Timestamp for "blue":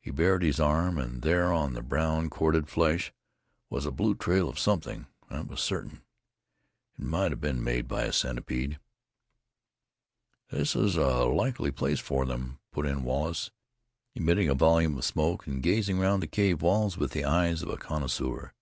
3.92-4.16